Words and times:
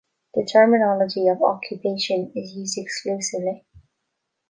The 0.33 0.43
terminology 0.51 1.27
of 1.27 1.43
"occupation" 1.43 2.31
is 2.35 2.53
used 2.53 2.79
exclusively. 2.79 3.67